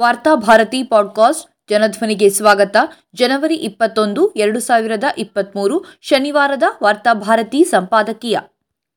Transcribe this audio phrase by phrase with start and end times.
[0.00, 2.76] Varthabharati podcast ಜನಧ್ವನಿಗೆ ಸ್ವಾಗತ.
[3.14, 8.38] ಜನವರಿ ಇಪ್ಪತ್ತೊಂದು ಎರಡು ಸಾವಿರದ ಇಪ್ಪತ್ತ್ಮೂರು ಶನಿವಾರದ ವಾರ್ತಾಭಾರತಿ ಸಂಪಾದಕೀಯ.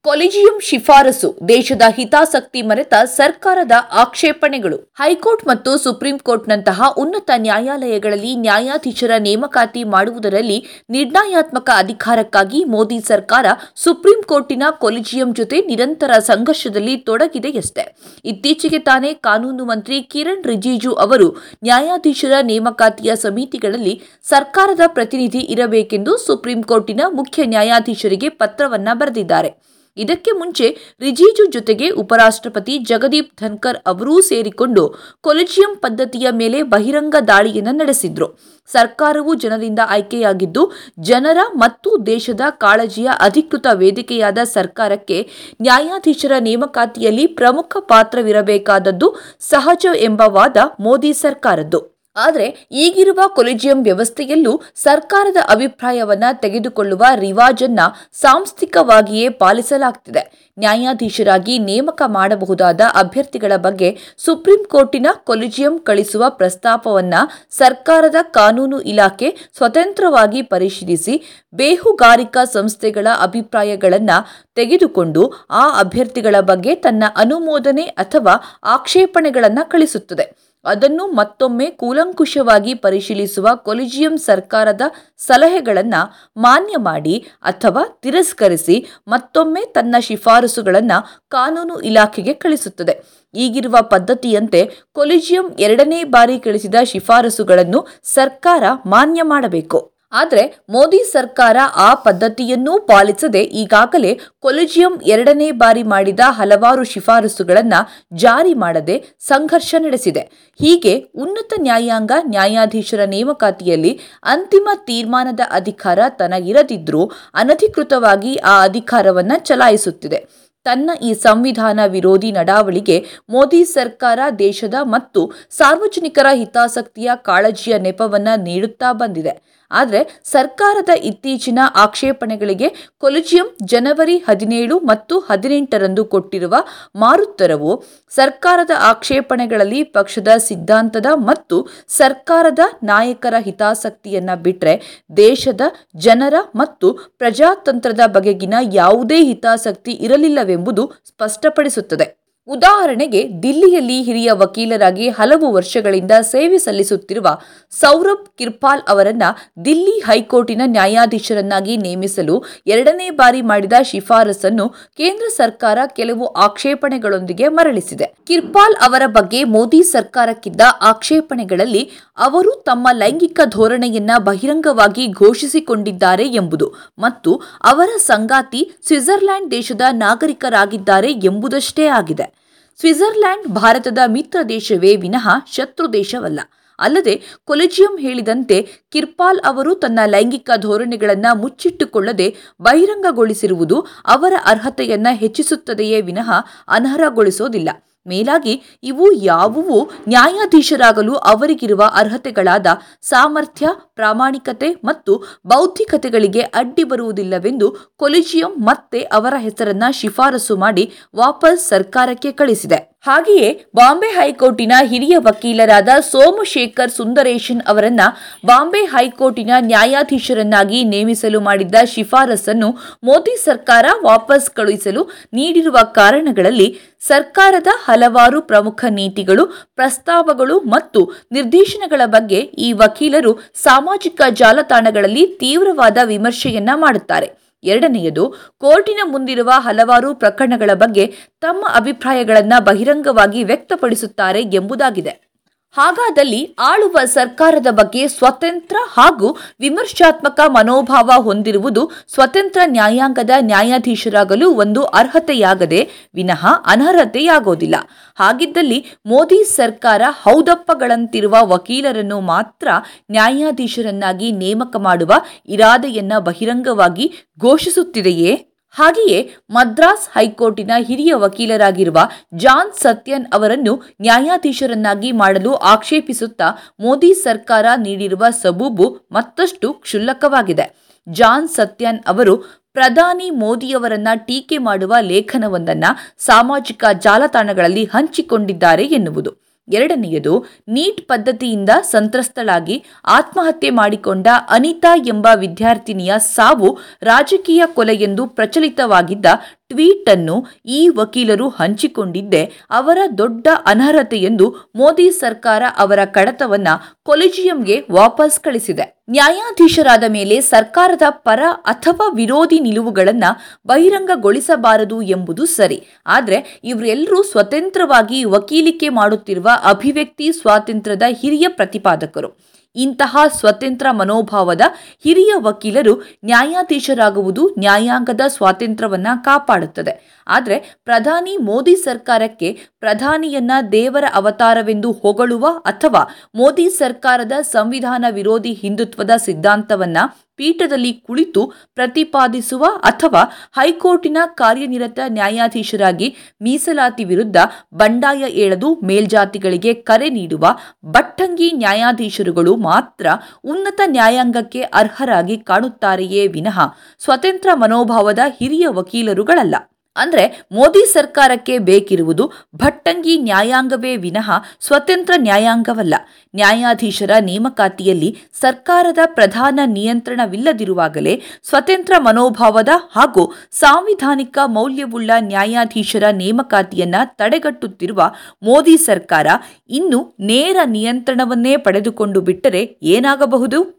[0.05, 4.77] ಕೊಲಿಜಿಯಂ ಶಿಫಾರಸು ದೇಶದ ಹಿತಾಸಕ್ತಿ ಮರೆತ ಸರ್ಕಾರದ ಆಕ್ಷೇಪಣೆಗಳು.
[4.99, 10.59] ಹೈಕೋರ್ಟ್ ಮತ್ತು ಸುಪ್ರೀಂ ಕೋರ್ಟ್ನಂತಹ ಉನ್ನತ ನ್ಯಾಯಾಲಯಗಳಲ್ಲಿ ನ್ಯಾಯಾಧೀಶರ ನೇಮಕಾತಿ ಮಾಡುವುದರಲ್ಲಿ
[10.89, 13.45] ನಿರ್ಣಯಾತ್ಮಕ ಅಧಿಕಾರಕ್ಕಾಗಿ ಮೋದಿ ಸರ್ಕಾರ
[13.75, 17.85] ಸುಪ್ರೀಂ ಕೋರ್ಟಿನ ಕೊಲಿಜಿಯಂ ಜೊತೆ ನಿರಂತರ ಸಂಘರ್ಷದಲ್ಲಿ ತೊಡಗಿದೆಯಷ್ಟೇ
[18.25, 21.29] ಇತ್ತೀಚೆಗೆ ತಾನೇ ಕಾನೂನು ಮಂತ್ರಿ ಕಿರಣ್ ರಿಜಿಜು ಅವರು
[21.63, 29.51] ನ್ಯಾಯಾಧೀಶರ ನೇಮಕಾತಿಯ ಸಮಿತಿಗಳಲ್ಲಿ ಸರ್ಕಾರದ ಪ್ರತಿನಿಧಿ ಇರಬೇಕೆಂದು ಸುಪ್ರೀಂ ಕೋರ್ಟಿನ ಮುಖ್ಯ ನ್ಯಾಯಾಧೀಶರಿಗೆ ಪತ್ರವನ್ನ ಬರೆದಿದ್ದಾರೆ.
[29.97, 38.57] ಇದಕ್ಕೆ ಮುಂಚೆ ರಿಜಿಜು ಜೊತೆಗೆ ಉಪರಾಷ್ಟ್ರಪತಿ ಜಗದೀಪ್ ಧನ್ಕರ್ ಅವರೂ ಸೇರಿಕೊಂಡು ಕೊಲಿಜಿಯಂ ಪದ್ಧತಿಯ ಮೇಲೆ ಬಹಿರಂಗ ದಾಳಿಯನ್ನು ನಡೆಸಿದ್ರು.
[38.71, 45.29] ಸರ್ಕಾರವು ಜನರಿಂದ ಆಯ್ಕೆಯಾಗಿದ್ದು, ಜನರ ಮತ್ತು ದೇಶದ ಕಾಳಜಿಯ ಅಧಿಕೃತ ವೇದಿಕೆಯಾದ ಸರ್ಕಾರಕ್ಕೆ
[45.61, 51.96] ನ್ಯಾಯಾಧೀಶರ ನೇಮಕಾತಿಯಲ್ಲಿ ಪ್ರಮುಖ ಪಾತ್ರವಿರಬೇಕಾದದ್ದು ಸಹಜ ಎಂಬ ವಾದ ಮೋದಿ ಸರ್ಕಾರದ್ದು.
[52.17, 57.79] ಆದರೆ ಈಗಿರುವ ಕೊಲಿಜಿಯಂ ವ್ಯವಸ್ಥೆಯಲ್ಲೂ ಸರ್ಕಾರದ ಅಭಿಪ್ರಾಯವನ್ನ ತೆಗೆದುಕೊಳ್ಳುವ ರಿವಾಜನ್ನ
[58.13, 60.53] ಸಾಂಸ್ಥಿಕವಾಗಿಯೇ ಪಾಲಿಸಲಾಗ್ತಿದೆ.
[60.59, 67.13] ನ್ಯಾಯಾಧೀಶರಾಗಿ ನೇಮಕ ಮಾಡಬಹುದಾದ ಅಭ್ಯರ್ಥಿಗಳ ಬಗ್ಗೆ ಸುಪ್ರೀಂ ಕೋರ್ಟಿನ ಕೊಲಿಜಿಯಂ ಕಳಿಸುವ ಪ್ರಸ್ತಾಪವನ್ನ
[67.51, 74.09] ಸರ್ಕಾರದ ಕಾನೂನು ಇಲಾಖೆ ಸ್ವತಂತ್ರವಾಗಿ ಪರಿಶೀಲಿಸಿ ಬೇಹುಗಾರಿಕಾ ಸಂಸ್ಥೆಗಳ ಅಭಿಪ್ರಾಯಗಳನ್ನ
[74.55, 80.46] ತೆಗೆದುಕೊಂಡು ಆ ಅಭ್ಯರ್ಥಿಗಳ ಬಗ್ಗೆ ತನ್ನ ಅನುಮೋದನೆ ಅಥವಾ ಆಕ್ಷೇಪಣೆಗಳನ್ನು ಕಳಿಸುತ್ತದೆ.
[80.67, 84.81] ಅದನ್ನು ಮತ್ತೊಮ್ಮೆ ಕೂಲಂಕುಷವಾಗಿ ಪರಿಶೀಲಿಸುವ ಕೊಲಿಜಿಯಂ ಸರ್ಕಾರದ
[85.17, 93.03] ಸಲಹೆಗಳನ್ನು ಮಾನ್ಯ ಮಾಡಿ ಅಥವಾ ತಿರಸ್ಕರಿಸಿ ಮತ್ತೊಮ್ಮೆ ತನ್ನ ಶಿಫಾರಸುಗಳನ್ನು ಕಾನೂನು ಇಲಾಖೆಗೆ ಕಳಿಸುತ್ತದೆ.
[93.35, 99.96] ಈಗಿರುವ ಪದ್ಧತಿಯಂತೆ ಕೊಲಿಜಿಯಂ ಎರಡನೇ ಬಾರಿ ಕಳಿಸಿದ ಶಿಫಾರಸುಗಳನ್ನು ಸರ್ಕಾರ ಮಾನ್ಯ ಮಾಡಬೇಕು.
[100.11, 107.79] ಆದರೆ ಮೋದಿ ಸರ್ಕಾರ ಆ ಪದ್ಧತಿಯನ್ನೂ ಪಾಲಿಸದೆ ಈಗಾಗಲೇ ಕೊಲಿಜಿಯಂ ಎರಡನೇ ಬಾರಿ ಮಾಡಿದ ಹಲವಾರು ಶಿಫಾರಸುಗಳನ್ನು
[108.15, 110.19] ಜಾರಿ ಮಾಡದೆ ಸಂಘರ್ಷ ನಡೆಸಿದೆ.
[110.59, 120.47] ಹೀಗೆ ಉನ್ನತ ನ್ಯಾಯಾಂಗ ನ್ಯಾಯಾಧೀಶರ ನೇಮಕಾತಿಯಲ್ಲಿ ಅಂತಿಮ ತೀರ್ಮಾನದ ಅಧಿಕಾರ ತನಗಿರದಿದ್ರೂ ಅನಧಿಕೃತವಾಗಿ ಆ ಅಧಿಕಾರವನ್ನು ಚಲಾಯಿಸುತ್ತಿದೆ.
[120.65, 129.56] ತನ್ನ ಈ ಸಂವಿಧಾನ ವಿರೋಧಿ ನಡಾವಳಿಗೆ ಮೋದಿ ಸರ್ಕಾರ ದೇಶದ ಮತ್ತು ಸಾರ್ವಜನಿಕರ ಹಿತಾಸಕ್ತಿಯ ಕಾಳಜಿಯ ನೆಪವನ್ನು ನೀಡುತ್ತಾ ಬಂದಿದೆ.
[129.71, 136.55] ಆದರೆ ಸರ್ಕಾರದ ಇತ್ತೀಚಿನ ಆಕ್ಷೇಪಣೆಗಳಿಗೆ ಕೊಲಿಜಿಯಂ ಜನವರಿ ಹದಿನೇಳು ಮತ್ತು ಹದಿನೆಂಟರಂದು ಕೊಟ್ಟಿರುವ
[136.95, 144.81] ಮಾರುತ್ತರವು ಸರ್ಕಾರದ ಆಕ್ಷೇಪಣೆಗಳಲ್ಲಿ ಪಕ್ಷದ ಸಿದ್ಧಾಂತದ ಮತ್ತು ಸರ್ಕಾರದ ನಾಯಕರ ಹಿತಾಸಕ್ತಿಯನ್ನ ಬಿಟ್ಟರೆ
[145.17, 145.61] ದೇಶದ
[145.95, 152.26] ಜನರ ಮತ್ತು ಪ್ರಜಾತಂತ್ರದ ಬಗೆಗಿನ ಯಾವುದೇ ಹಿತಾಸಕ್ತಿ ಇರಲಿಲ್ಲವೆಂಬುದು ಸ್ಪಷ್ಟಪಡಿಸುತ್ತದೆ.
[152.47, 157.27] ಉದಾಹರಣೆಗೆ, ದಿಲ್ಲಿಯಲ್ಲಿ ಹಿರಿಯ ವಕೀಲರಾಗಿ ಹಲವು ವರ್ಷಗಳಿಂದ ಸೇವೆ ಸಲ್ಲಿಸುತ್ತಿರುವ
[157.71, 159.23] ಸೌರಭ್ ಕಿರ್ಪಾಲ್ ಅವರನ್ನ
[159.65, 168.13] ದಿಲ್ಲಿ ಹೈಕೋರ್ಟಿನ ನ್ಯಾಯಾಧೀಶರನ್ನಾಗಿ ನೇಮಿಸಲು ಎರಡನೇ ಬಾರಿ ಮಾಡಿದ ಶಿಫಾರಸನ್ನು ಕೇಂದ್ರ ಸರ್ಕಾರ ಕೆಲವು ಆಕ್ಷೇಪಣೆಗಳೊಂದಿಗೆ ಮರಳಿಸಿದೆ.
[168.27, 177.89] ಕಿರ್ಪಾಲ್ ಅವರ ಬಗ್ಗೆ ಮೋದಿ ಸರ್ಕಾರಕ್ಕಿದ್ದ ಆಕ್ಷೇಪಣೆಗಳಲ್ಲಿ ಅವರು ತಮ್ಮ ಲೈಂಗಿಕ ಧೋರಣೆಯನ್ನ ಬಹಿರಂಗವಾಗಿ ಘೋಷಿಸಿಕೊಂಡಿದ್ದಾರೆ ಎಂಬುದು ಮತ್ತು ಅವರ
[177.97, 182.36] ಸಂಗಾತಿ ಸ್ವಿಟ್ಜರ್ಲ್ಯಾಂಡ್ ದೇಶದ ನಾಗರಿಕರಾಗಿದ್ದಾರೆ ಎಂಬುದಷ್ಟೇ ಆಗಿದೆ.
[182.79, 186.39] ಸ್ವಿಟ್ಜರ್ಲ್ಯಾಂಡ್ ಭಾರತದ ಮಿತ್ರ ದೇಶವೇ ವಿನಃ ಶತ್ರು ದೇಶವಲ್ಲ.
[186.79, 188.57] ಅಲ್ಲದೆ ಕೊಲೆಜಿಯಂ ಹೇಳಿದಂತೆ
[188.91, 192.27] ಕಿರ್ಪಾಲ್ ಅವರು ತನ್ನ ಲೈಂಗಿಕ ಧೋರಣೆಗಳನ್ನು ಮುಚ್ಚಿಟ್ಟುಕೊಳ್ಳದೆ
[192.61, 196.29] ಬಹಿರಂಗಗೊಳಿಸಿರುವುದು ಅವರ ಅರ್ಹತೆಯನ್ನು ಹೆಚ್ಚಿಸುತ್ತದೆಯೇ ವಿನಃ
[196.67, 197.69] ಅನರ್ಹಗೊಳಿಸೋದಿಲ್ಲ.
[198.07, 202.67] ಮೇಲಾಗಿ ಇವು ಯಾವುವು ನ್ಯಾಯಾಧೀಶರಾಗಲು ಅವರಿಗಿರುವ ಅರ್ಹತೆಗಳಾದ
[203.01, 212.86] ಸಾಮರ್ಥ್ಯ, ಪ್ರಾಮಾಣಿಕತೆ ಮತ್ತು ಬೌದ್ಧಿಕತೆಗಳಿಗೆ ಅಡ್ಡಿ ಬರುವುದಿಲ್ಲವೆಂದು ಕೊಲಿಜಿಯಂ ಮತ್ತೆ ಅವರ ಹೆಸರನ್ನ ಶಿಫಾರಸು ಮಾಡಿ ವಾಪಸ್ ಸರ್ಕಾರಕ್ಕೆ ಕಳಿಸಿದೆ.
[213.07, 218.01] ಹಾಗೆಯೇ ಬಾಂಬೆ ಹೈಕೋರ್ಟಿನ ಹಿರಿಯ ವಕೀಲರಾದ ಸೋಮಶೇಖರ್ ಸುಂದರೇಶನ್ ಅವರನ್ನ
[218.45, 222.69] ಬಾಂಬೆ ಹೈಕೋರ್ಟಿನ ನ್ಯಾಯಾಧೀಶರನ್ನಾಗಿ ನೇಮಿಸಲು ಮಾಡಿದ್ದ ಶಿಫಾರಸನ್ನು
[223.03, 225.03] ಮೋದಿ ಸರ್ಕಾರ ವಾಪಸ್ ಕಳುಹಿಸಲು
[225.33, 226.69] ನೀಡಿರುವ ಕಾರಣಗಳಲ್ಲಿ
[227.07, 229.43] ಸರ್ಕಾರದ ಹಲವಾರು ಪ್ರಮುಖ ನೀತಿಗಳು,
[229.75, 231.01] ಪ್ರಸ್ತಾವಗಳು ಮತ್ತು
[231.31, 237.27] ನಿರ್ದೇಶನಗಳ ಬಗ್ಗೆ ಈ ವಕೀಲರು ಸಾಮಾಜಿಕ ಜಾಲತಾಣಗಳಲ್ಲಿ ತೀವ್ರವಾದ ವಿಮರ್ಶೆಯನ್ನ ಮಾಡುತ್ತಾರೆ.
[237.63, 245.26] ಎರಡನೆಯದು ಕೋರ್ಟಿನ ಮುಂದಿರುವ ಹಲವಾರು ಪ್ರಕರಣಗಳ ಬಗ್ಗೆ ತಮ್ಮ ಅಭಿಪ್ರಾಯಗಳನ್ನು ಬಹಿರಂಗವಾಗಿ ವ್ಯಕ್ತಪಡಿಸುತ್ತಾರೆ ಎಂಬುದಾಗಿದೆ.
[245.71, 256.47] ಹಾಗಾದಲ್ಲಿ ಆಳುವ ಸರ್ಕಾರದ ಬಗ್ಗೆ ಸ್ವತಂತ್ರ ಹಾಗೂ ವಿಮರ್ಶಾತ್ಮಕ ಮನೋಭಾವ ಹೊಂದಿರುವುದು ಸ್ವತಂತ್ರ ನ್ಯಾಯಾಂಗದ ನ್ಯಾಯಾಧೀಶರಾಗಲು ಒಂದು ಅರ್ಹತೆಯಾಗದೆ ವಿನಃ
[256.65, 257.75] ಅನರ್ಹತೆಯಾಗೋದಿಲ್ಲ.
[258.15, 262.67] ಹಾಗಿದ್ದಲ್ಲಿ ಮೋದಿ ಸರ್ಕಾರ ಹೌದಪ್ಪಗಳಂತಿರುವ ವಕೀಲರನ್ನು ಮಾತ್ರ
[263.11, 265.13] ನ್ಯಾಯಾಧೀಶರನ್ನಾಗಿ ನೇಮಕ ಮಾಡುವ
[265.45, 268.56] ಇರಾದೆಯನ್ನ ಬಹಿರಂಗವಾಗಿ ಘೋಷಿಸುತ್ತಿದೆಯೇ?
[268.79, 269.19] ಹಾಗೆಯೇ
[269.49, 271.99] ಮದ್ರಾಸ್ ಹೈಕೋರ್ಟಿನ ಹಿರಿಯ ವಕೀಲರಾಗಿರುವ
[272.33, 280.67] ಜಾನ್ ಸತ್ಯನ್ ಅವರನ್ನು ನ್ಯಾಯಾಧೀಶರನ್ನಾಗಿ ಮಾಡಲು ಆಕ್ಷೇಪಿಸುತ್ತಾ ಮೋದಿ ಸರ್ಕಾರ ನೀಡಿರುವ ಸಬೂಬು ಮತ್ತಷ್ಟು ಕ್ಷುಲ್ಲಕವಾಗಿದೆ.
[281.07, 282.37] ಜಾನ್ ಸತ್ಯನ್ ಅವರು
[282.73, 285.85] ಪ್ರಧಾನಿ ಮೋದಿಯವರನ್ನ ಟೀಕೆ ಮಾಡುವ ಲೇಖನವೊಂದನ್ನ
[286.17, 289.46] ಸಾಮಾಜಿಕ ಜಾಲತಾಣಗಳಲ್ಲಿ ಹಂಚಿಕೊಂಡಿದ್ದಾರೆ ಎನ್ನುವುದು.
[289.69, 290.33] ಎರಡನೆಯದು
[290.67, 292.77] ನೀಟ್ ಪದ್ಧತಿಯಿಂದ ಸಂತ್ರಸ್ತಳಾಗಿ
[293.09, 296.69] ಆತ್ಮಹತ್ಯೆ ಮಾಡಿಕೊಂಡ ಅನಿತಾ ಎಂಬ ವಿದ್ಯಾರ್ಥಿನಿಯ ಸಾವು
[297.03, 299.25] ರಾಜಕೀಯ ಕೊಲೆ ಎಂದು ಪ್ರಚಲಿತವಾಗಿದ್ದ
[299.69, 302.51] ಟ್ವೀಟ್ ಅನ್ನು ಈ ವಕೀಲರು ಹಂಚಿಕೊಂಡಿದ್ದೇ.
[302.69, 306.67] ಅವರ ದೊಡ್ಡ ಅನರ್ಹತೆ ಎಂದು ಮೋದಿ ಸರ್ಕಾರ ಅವರ ಕಡತವನ್ನ
[307.03, 309.03] ಕೊಲಿಜಿಯಂಗೆ ವಾಪಸ್ ಕಳಿಸಿದೆ.
[309.09, 313.23] ನ್ಯಾಯಾಧೀಶರಾದ ಮೇಲೆ ಸರ್ಕಾರದ ಪರ ಅಥವಾ ವಿರೋಧಿ ನಿಲುವುಗಳನ್ನ
[313.67, 315.83] ಬಹಿರಂಗಗೊಳಿಸಬಾರದು ಎಂಬುದು ಸರಿ.
[316.07, 322.57] ಆದರೆ ಇವರೆಲ್ಲರೂ ಸ್ವತಂತ್ರವಾಗಿ ವಕೀಲಿಕೆ ಮಾಡುತ್ತಿರುವ ಅಭಿವ್ಯಕ್ತಿ ಸ್ವಾತಂತ್ರ್ಯದ ಹಿರಿಯ ಪ್ರತಿಪಾದಕರು.
[322.75, 324.61] ಇಂತಹ ಸ್ವತಂತ್ರ ಮನೋಭಾವದ
[325.03, 330.16] ಹಿರಿಯ ವಕೀಲರು ನ್ಯಾಯಾಧೀಶರಾಗುವುದು ನ್ಯಾಯಾಂಗದ ಸ್ವಾತಂತ್ರ್ಯವನ್ನು ಕಾಪಾಡುತ್ತದೆ.
[330.27, 336.01] ಆದರೆ ಪ್ರಧಾನಿ ಮೋದಿ ಸರ್ಕಾರಕ್ಕೆ ಪ್ರಧಾನಿಯನ್ನ ದೇವರ ಅವತಾರವೆಂದು ಹೊಗಳುವ ಅಥವಾ
[336.35, 339.97] ಮೋದಿ ಸರ್ಕಾರದ ಸಂವಿಧಾನ ವಿರೋಧಿ ಹಿಂದುತ್ವದ ಸಿದ್ಧಾಂತವನ್ನ
[340.35, 343.21] ಪೀಠದಲ್ಲಿ ಕುಳಿತು ಪ್ರತಿಪಾದಿಸುವ ಅಥವಾ
[343.57, 347.37] ಹೈಕೋರ್ಟಿನ ಕಾರ್ಯನಿರತ ನ್ಯಾಯಾಧೀಶರಾಗಿ ಮೀಸಲಾತಿ ವಿರುದ್ಧ
[347.73, 350.45] ಬಂಡಾಯ ಏಳದು ಮೇಲ್ಜಾತಿಗಳಿಗೆ ಕರೆ ನೀಡುವ
[350.85, 353.07] ಬಟ್ಟಂಗಿ ನ್ಯಾಯಾಧೀಶರುಗಳು ಮಾತ್ರ
[353.43, 356.59] ಉನ್ನತ ನ್ಯಾಯಾಂಗಕ್ಕೆ ಅರ್ಹರಾಗಿ ಕಾಣುತ್ತಾರೆಯೇ ವಿನಃ
[356.99, 359.55] ಸ್ವತಂತ್ರ ಮನೋಭಾವದ ಹಿರಿಯ ವಕೀಲರುಗಳಲ್ಲ.
[359.97, 365.95] ಅಂದ್ರೆ ಮೋದಿ ಸರ್ಕಾರಕ್ಕೆ ಬೇಕಿರುವುದು ಭಟ್ಟಂಗಿ ನ್ಯಾಯಾಂಗವೇ ವಿನಃ ಸ್ವತಂತ್ರ ನ್ಯಾಯಾಂಗವಲ್ಲ.
[366.35, 378.11] ನ್ಯಾಯಾಧೀಶರ ನೇಮಕಾತಿಯಲ್ಲಿ ಸರ್ಕಾರದ ಪ್ರಧಾನ ನಿಯಂತ್ರಣವಿಲ್ಲದಿರುವಾಗಲೇ ಸ್ವತಂತ್ರ ಮನೋಭಾವದ ಹಾಗೂ ಸಾಂವಿಧಾನಿಕ ಮೌಲ್ಯವುಳ್ಳ ನ್ಯಾಯಾಧೀಶರ ನೇಮಕಾತಿಯನ್ನ ತಡೆಗಟ್ಟುತ್ತಿರುವ
[378.43, 379.27] ಮೋದಿ ಸರ್ಕಾರ
[379.69, 383.75] ಇನ್ನು ನೇರ ನಿಯಂತ್ರಣವನ್ನೇ ಪಡೆದುಕೊಂಡು ಬಿಟ್ಟರೆ ಏನಾಗಬಹುದು?